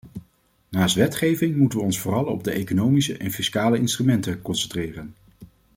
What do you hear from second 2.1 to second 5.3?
op de economische en fiscale instrumenten concentreren.